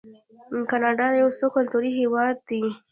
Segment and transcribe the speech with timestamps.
[0.71, 2.63] کاناډا یو څو کلتوری هیواد دی.